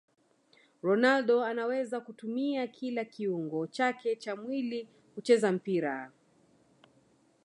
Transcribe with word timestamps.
ronaldo 0.81 1.43
anaweza 1.43 1.99
kutumia 1.99 2.67
kila 2.67 3.05
kiungo 3.05 3.67
chake 3.67 4.15
cha 4.15 4.35
mwili 4.35 4.87
kucheza 5.15 5.51
mpira 5.51 6.11